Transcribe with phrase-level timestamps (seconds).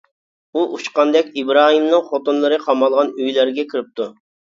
[0.55, 4.15] ئۇ ئۇچقاندەك ئىبراھىمنىڭ خوتۇنلىرى قامالغان ئۆيلەرگە كىرىپتۇ.